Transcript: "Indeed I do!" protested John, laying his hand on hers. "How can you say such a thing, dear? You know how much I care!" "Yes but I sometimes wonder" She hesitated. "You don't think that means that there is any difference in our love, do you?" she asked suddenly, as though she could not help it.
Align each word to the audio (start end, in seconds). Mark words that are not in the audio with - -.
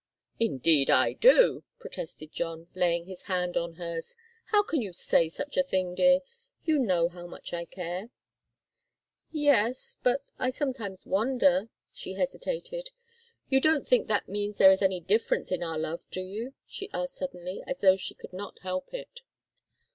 "Indeed 0.39 0.89
I 0.89 1.13
do!" 1.13 1.63
protested 1.77 2.31
John, 2.31 2.65
laying 2.73 3.05
his 3.05 3.21
hand 3.29 3.55
on 3.55 3.73
hers. 3.75 4.15
"How 4.45 4.63
can 4.63 4.81
you 4.81 4.93
say 4.93 5.29
such 5.29 5.57
a 5.57 5.63
thing, 5.63 5.93
dear? 5.93 6.21
You 6.65 6.79
know 6.79 7.07
how 7.07 7.27
much 7.27 7.53
I 7.53 7.65
care!" 7.65 8.09
"Yes 9.31 9.97
but 10.01 10.23
I 10.39 10.49
sometimes 10.49 11.05
wonder" 11.05 11.69
She 11.93 12.13
hesitated. 12.15 12.89
"You 13.47 13.61
don't 13.61 13.87
think 13.87 14.07
that 14.07 14.27
means 14.27 14.57
that 14.57 14.63
there 14.63 14.71
is 14.71 14.81
any 14.81 14.99
difference 15.01 15.51
in 15.51 15.61
our 15.61 15.77
love, 15.77 16.09
do 16.09 16.21
you?" 16.21 16.55
she 16.65 16.89
asked 16.91 17.13
suddenly, 17.13 17.61
as 17.67 17.77
though 17.77 17.95
she 17.95 18.15
could 18.15 18.33
not 18.33 18.57
help 18.63 18.95
it. 18.95 19.21